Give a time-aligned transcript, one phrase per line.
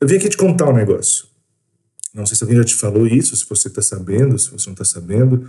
[0.00, 1.26] Eu vim aqui te contar um negócio.
[2.14, 4.72] Não sei se alguém já te falou isso, se você está sabendo, se você não
[4.72, 5.46] está sabendo.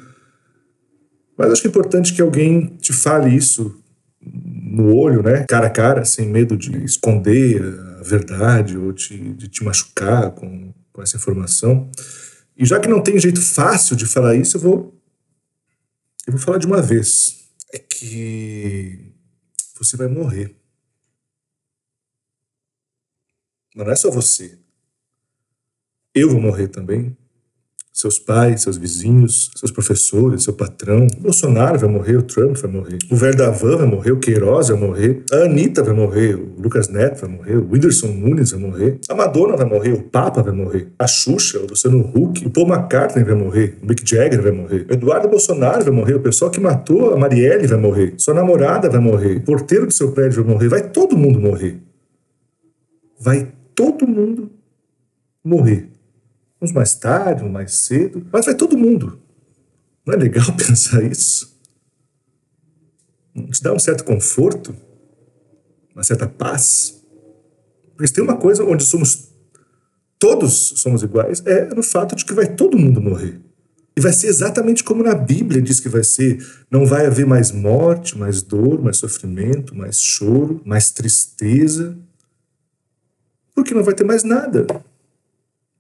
[1.38, 3.81] Mas acho que é importante que alguém te fale isso
[4.21, 5.46] no olho, né?
[5.47, 7.64] Cara a cara, sem medo de esconder
[8.00, 11.90] a verdade ou de, de te machucar com, com essa informação.
[12.58, 15.02] E já que não tem jeito fácil de falar isso, eu vou,
[16.28, 17.48] eu vou falar de uma vez.
[17.71, 19.14] É que
[19.80, 20.60] você vai morrer.
[23.68, 24.57] Mas não é só você.
[26.14, 27.15] Eu vou morrer também
[28.00, 31.05] seus pais, seus vizinhos, seus professores, seu patrão.
[31.18, 34.78] O Bolsonaro vai morrer, o Trump vai morrer, o Verdavan vai morrer, o Queiroz vai
[34.78, 39.00] morrer, a Anitta vai morrer, o Lucas Neto vai morrer, o Whindersson Nunes vai morrer,
[39.09, 42.69] a Madonna vai morrer, o Papa vai morrer, a Xuxa, o Luciano Huck, o Paul
[42.69, 46.50] McCartney vai morrer, o Mick Jagger vai morrer, o Eduardo Bolsonaro vai morrer, o pessoal
[46.50, 50.41] que matou a Marielle vai morrer, sua namorada vai morrer, o porteiro do seu prédio
[50.44, 51.81] vai morrer, vai todo mundo morrer.
[53.19, 54.52] Vai todo mundo
[55.41, 55.89] morrer.
[56.61, 59.22] Uns mais tarde, uns mais cedo, mas vai todo mundo.
[60.05, 61.58] Não é legal pensar isso?
[63.33, 64.75] Te dá um certo conforto?
[65.95, 67.02] Uma certa paz?
[67.95, 69.30] Porque tem uma coisa onde somos
[70.19, 73.39] todos somos iguais, é no fato de que vai todo mundo morrer.
[73.95, 76.45] E vai ser exatamente como na Bíblia diz que vai ser.
[76.69, 81.97] Não vai haver mais morte, mais dor, mais sofrimento, mais choro, mais tristeza.
[83.59, 84.65] Porque não vai ter mais nada.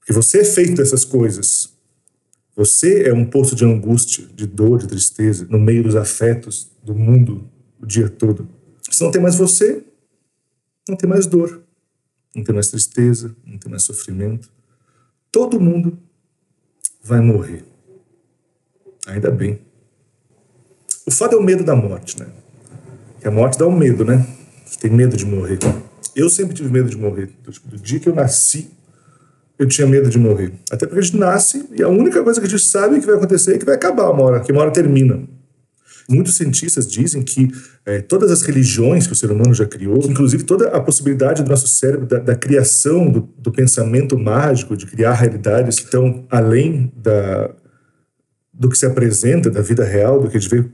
[0.05, 1.69] Que você é feito dessas coisas.
[2.53, 6.93] Você é um poço de angústia, de dor, de tristeza, no meio dos afetos do
[6.93, 7.49] mundo
[7.81, 8.49] o dia todo.
[8.91, 9.81] Se não tem mais você,
[10.89, 11.61] não tem mais dor,
[12.35, 14.51] não tem mais tristeza, não tem mais sofrimento.
[15.31, 15.97] Todo mundo
[17.01, 17.63] vai morrer.
[19.07, 19.61] Ainda bem.
[21.05, 22.27] O fato é o medo da morte, né?
[23.21, 24.27] Que a morte dá um medo, né?
[24.81, 25.59] Tem medo de morrer.
[26.15, 27.29] Eu sempre tive medo de morrer.
[27.65, 28.69] Do dia que eu nasci,
[29.57, 30.53] eu tinha medo de morrer.
[30.71, 33.15] Até porque a gente nasce e a única coisa que a gente sabe que vai
[33.15, 35.21] acontecer é que vai acabar uma hora, que uma hora termina.
[36.09, 37.49] Muitos cientistas dizem que
[37.85, 41.49] é, todas as religiões que o ser humano já criou, inclusive toda a possibilidade do
[41.49, 46.91] nosso cérebro da, da criação do, do, pensamento mágico, de criar realidades que estão além
[46.95, 47.51] da,
[48.51, 50.65] do que se apresenta da vida real, do que a gente vê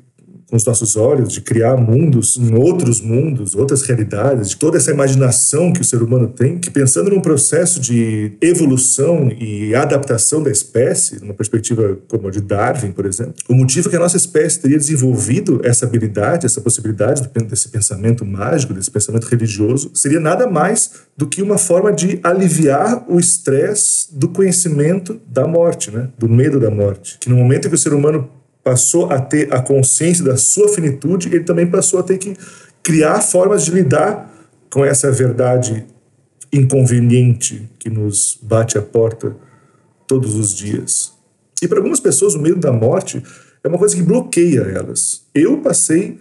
[0.50, 4.92] com os nossos olhos, de criar mundos em outros mundos, outras realidades, de toda essa
[4.92, 10.52] imaginação que o ser humano tem, que pensando num processo de evolução e adaptação da
[10.52, 14.60] espécie, numa perspectiva como a de Darwin, por exemplo, o motivo que a nossa espécie
[14.60, 20.92] teria desenvolvido essa habilidade, essa possibilidade desse pensamento mágico, desse pensamento religioso, seria nada mais
[21.18, 26.10] do que uma forma de aliviar o estresse do conhecimento da morte, né?
[26.18, 27.18] do medo da morte.
[27.20, 28.30] Que no momento em que o ser humano
[28.66, 32.36] passou a ter a consciência da sua finitude, ele também passou a ter que
[32.82, 34.28] criar formas de lidar
[34.72, 35.86] com essa verdade
[36.52, 39.36] inconveniente que nos bate a porta
[40.08, 41.14] todos os dias.
[41.62, 43.22] E para algumas pessoas, o medo da morte
[43.64, 45.22] é uma coisa que bloqueia elas.
[45.34, 46.20] Eu passei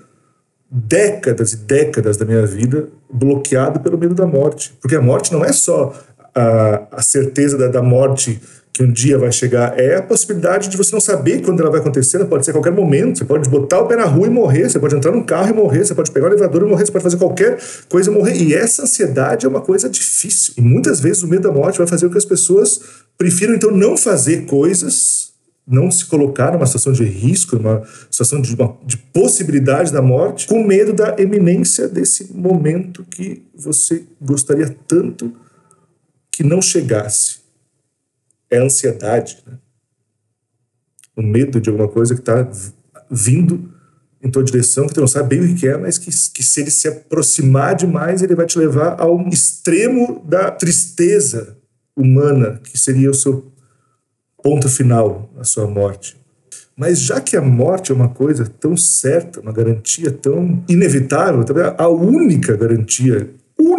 [0.71, 4.75] décadas e décadas da minha vida bloqueado pelo medo da morte.
[4.83, 5.95] Porque a morte não é só
[6.35, 8.39] a, a certeza da, da morte
[8.75, 11.79] que um dia vai chegar é a possibilidade de você não saber quando ela vai
[11.79, 13.19] acontecer, ela pode ser a qualquer momento.
[13.19, 15.53] Você pode botar o pé na rua e morrer, você pode entrar num carro e
[15.53, 17.57] morrer, você pode pegar o elevador e morrer, você pode fazer qualquer
[17.89, 18.35] coisa e morrer.
[18.35, 20.55] E essa ansiedade é uma coisa difícil.
[20.59, 22.81] E muitas vezes o medo da morte vai fazer com que as pessoas
[23.17, 25.33] prefiram então não fazer coisas,
[25.65, 27.81] não se colocar numa situação de risco, numa
[28.11, 34.03] situação de, uma, de possibilidade da morte, com medo da eminência desse momento que você
[34.21, 35.33] gostaria tanto
[36.33, 37.44] que não chegasse
[38.55, 39.59] é a ansiedade, né?
[41.17, 42.49] o medo de alguma coisa que está
[43.11, 43.73] vindo
[44.23, 46.61] em tua direção, que tu não sabe bem o que é, mas que, que se
[46.61, 51.59] ele se aproximar demais, ele vai te levar ao extremo da tristeza
[51.95, 53.53] humana, que seria o seu
[54.43, 56.17] ponto final, a sua morte.
[56.77, 61.45] Mas já que a morte é uma coisa tão certa, uma garantia tão inevitável,
[61.79, 63.31] a única garantia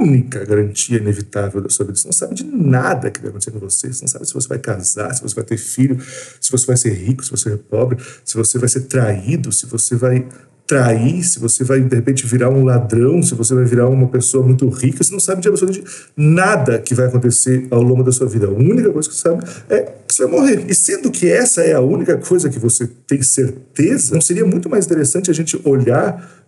[0.06, 1.98] única garantia inevitável da sua vida.
[1.98, 3.92] Você não sabe de nada que vai acontecer com você.
[3.92, 5.98] Você não sabe se você vai casar, se você vai ter filho,
[6.40, 9.66] se você vai ser rico, se você é pobre, se você vai ser traído, se
[9.66, 10.25] você vai
[10.68, 14.44] trair, se você vai de repente virar um ladrão, se você vai virar uma pessoa
[14.44, 15.86] muito rica, você não sabe de absolutamente
[16.18, 18.48] nada que vai acontecer ao longo da sua vida.
[18.48, 20.66] A única coisa que você sabe é que você vai morrer.
[20.68, 24.69] E sendo que essa é a única coisa que você tem certeza, não seria muito
[24.69, 26.44] mais interessante a gente olhar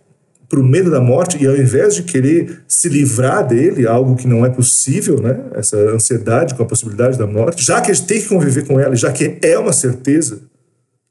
[0.48, 4.26] para o medo da morte e ao invés de querer se livrar dele, algo que
[4.26, 5.38] não é possível, né?
[5.54, 8.80] Essa ansiedade com a possibilidade da morte, já que a gente tem que conviver com
[8.80, 10.40] ela, já que é uma certeza,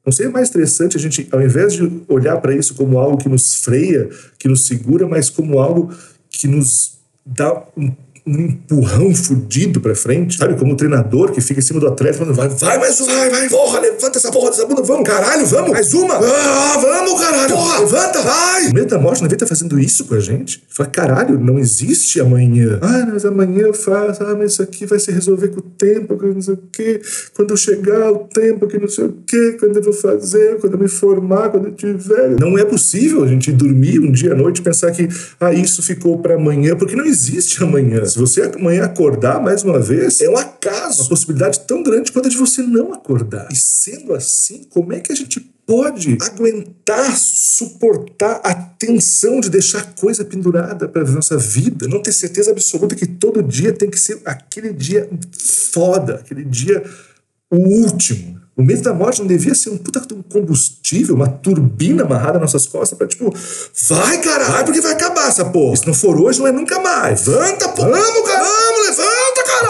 [0.03, 3.29] não seria mais interessante a gente, ao invés de olhar para isso como algo que
[3.29, 5.93] nos freia, que nos segura, mas como algo
[6.29, 7.91] que nos dá um,
[8.27, 10.55] um empurrão fudido pra frente, sabe?
[10.55, 13.29] Como o treinador que fica em cima do atleta falando, vai, vai mais uma, vai,
[13.29, 17.53] vai, porra, levanta essa porra dessa bunda, vamos, caralho, vamos, mais uma, ah, vamos, caralho,
[17.53, 18.67] porra, levanta, vai.
[18.67, 20.63] O medo da morte não devia estar fazendo isso com a gente.
[20.69, 22.79] Fala, caralho, não existe amanhã.
[22.81, 26.17] Ah, mas amanhã eu faço, ah, mas isso aqui vai se resolver com o tempo,
[26.17, 27.01] que não sei o quê,
[27.33, 30.73] quando eu chegar o tempo, que não sei o quê, quando eu vou fazer, quando
[30.73, 32.37] eu me formar, quando eu tiver.
[32.39, 35.07] Não é possível a gente dormir um dia à noite e pensar que,
[35.39, 38.01] ah, isso ficou para amanhã, porque não existe amanhã.
[38.17, 42.25] Se você amanhã acordar mais uma vez, é um acaso, uma possibilidade tão grande quanto
[42.25, 43.47] a de você não acordar.
[43.51, 49.93] E sendo assim, como é que a gente pode aguentar, suportar a tensão de deixar
[49.93, 53.99] coisa pendurada para a nossa vida, não ter certeza absoluta que todo dia tem que
[53.99, 55.07] ser aquele dia
[55.71, 56.83] foda, aquele dia
[57.51, 58.37] o último.
[58.57, 60.01] O medo da morte não devia ser um puta
[60.31, 63.31] combustível, uma turbina amarrada nas nossas costas pra tipo,
[63.89, 65.75] vai caralho, porque vai acabar essa porra.
[65.75, 67.27] Se não for hoje, não é nunca mais.
[67.27, 67.91] Levanta, porra.
[67.91, 68.56] Vamos, caralho,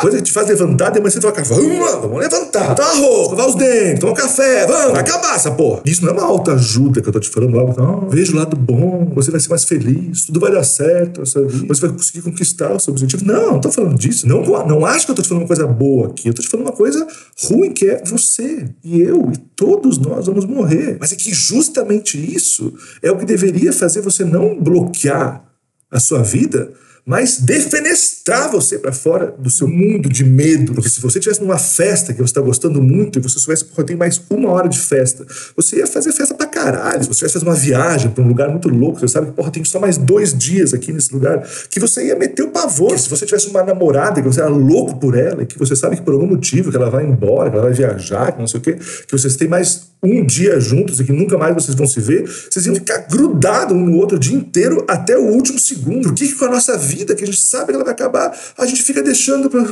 [0.01, 2.69] Coisa que te faz levantar, depois você fala, vamos lá, vamos levantar.
[2.69, 5.81] Botar arroz, escovar os dentes, tomar um café, vamos, vai acabar essa porra.
[5.85, 8.09] Isso não é uma autoajuda que eu tô te falando algo, não.
[8.09, 11.89] Veja o lado bom, você vai ser mais feliz, tudo vai dar certo, você vai
[11.91, 13.25] conseguir conquistar o seu objetivo.
[13.25, 14.27] Não, não tô falando disso.
[14.27, 16.27] Não, não acho que eu tô te falando uma coisa boa aqui.
[16.27, 17.07] Eu tô te falando uma coisa
[17.43, 20.97] ruim, que é você e eu e todos nós vamos morrer.
[20.99, 25.43] Mas é que justamente isso é o que deveria fazer você não bloquear
[25.89, 26.71] a sua vida,
[27.07, 30.73] mas defenestrar você para fora do seu mundo de medo.
[30.73, 33.83] Porque se você estivesse numa festa que você está gostando muito e você soubesse, eu
[33.85, 35.25] tenho mais uma hora de festa,
[35.55, 37.01] você ia fazer festa pra caralho.
[37.03, 39.49] Se você tivesse fazer uma viagem para um lugar muito louco, você sabe que, porra,
[39.49, 42.99] tem só mais dois dias aqui nesse lugar, que você ia meter o pavor.
[42.99, 45.95] Se você tivesse uma namorada que você era louco por ela, e que você sabe
[45.95, 48.59] que por algum motivo que ela vai embora, que ela vai viajar, que não sei
[48.59, 51.87] o quê, que vocês têm mais um dia juntos e que nunca mais vocês vão
[51.87, 55.59] se ver, vocês iam ficar grudados um no outro o dia inteiro até o último
[55.59, 56.03] segundo.
[56.03, 58.37] Por que, que com a nossa vida, que a gente sabe que ela vai acabar,
[58.57, 59.61] a gente fica deixando pra.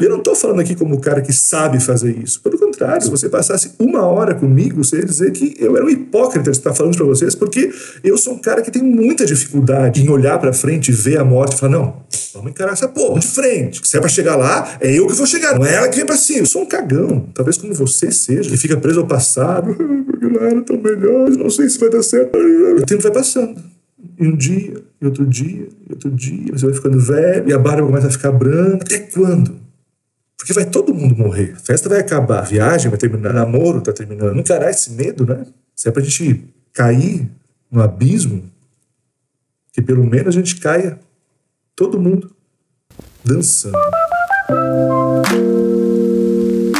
[0.00, 2.40] Eu não tô falando aqui como o cara que sabe fazer isso.
[2.40, 5.88] Pelo contrário, se você passasse uma hora comigo, você ia dizer que eu era um
[5.88, 7.70] hipócrita de estar falando para vocês, porque
[8.02, 11.56] eu sou um cara que tem muita dificuldade em olhar para frente ver a morte
[11.56, 12.02] e falar: não,
[12.34, 13.80] vamos encarar essa porra de frente.
[13.86, 16.06] Se é pra chegar lá, é eu que vou chegar, não é ela que vem
[16.06, 16.40] pra cima.
[16.40, 19.74] Eu sou um cagão talvez como você seja, que fica preso ao passado,
[20.06, 22.36] porque não era tão melhor, não sei se vai dar certo.
[22.36, 23.75] O tempo vai passando.
[24.18, 27.58] E um dia, e outro dia, e outro dia, você vai ficando velho, e a
[27.58, 28.84] barba começa a ficar branca.
[28.84, 29.56] Até quando?
[30.36, 31.54] Porque vai todo mundo morrer.
[31.56, 34.32] A festa vai acabar, a viagem vai terminar, o namoro tá terminando.
[34.32, 35.44] Não encarar esse medo, né?
[35.74, 37.28] Se é pra gente cair
[37.70, 38.44] no abismo,
[39.72, 40.98] que pelo menos a gente caia,
[41.74, 42.30] todo mundo,
[43.24, 43.76] dançando.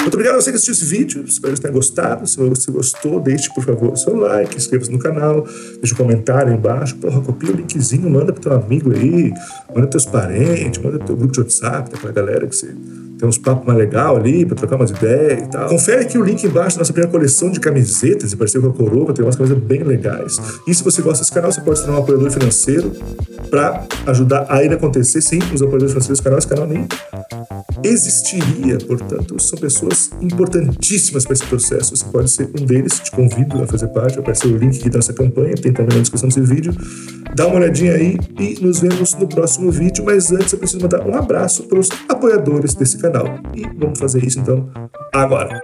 [0.06, 1.24] Muito obrigado a você que assistiu esse vídeo.
[1.26, 2.24] Espero que tenha gostado.
[2.28, 5.44] Se você gostou, deixe, por favor, seu like, inscreva-se no canal,
[5.80, 6.94] deixe um comentário aí embaixo.
[6.98, 9.32] Porra, copia o linkzinho, manda pro teu amigo aí,
[9.74, 12.72] manda pros teus parentes, manda pro teu grupo de WhatsApp, daquela galera que você
[13.18, 15.68] tem uns papos mais legal ali para trocar umas ideias e tal.
[15.68, 18.76] Confere aqui o link embaixo da nossa primeira coleção de camisetas e parceiro com a
[18.76, 20.38] Coroa, tem umas camisas bem legais.
[20.66, 22.92] E se você gosta desse canal, você pode ser um apoiador financeiro
[23.50, 25.20] para ajudar a ele acontecer.
[25.20, 26.86] Sim, os apoiadores financeiros do canal, esse canal nem
[27.82, 28.78] existiria.
[28.78, 31.96] Portanto, são pessoas importantíssimas para esse processo.
[31.96, 34.90] Você pode ser um deles, te convido a fazer parte, vai aparecer o link aqui
[34.90, 36.74] da nossa campanha, tem também na descrição desse vídeo.
[37.34, 40.04] Dá uma olhadinha aí e nos vemos no próximo vídeo.
[40.04, 43.38] Mas antes eu preciso mandar um abraço para os apoiadores desse canal.
[43.54, 44.68] E vamos fazer isso então
[45.12, 45.62] agora.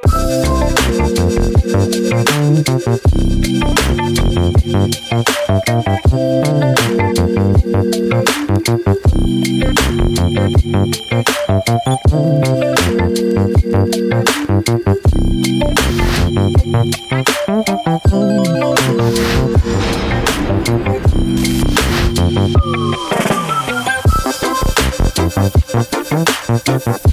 [26.74, 27.11] Thank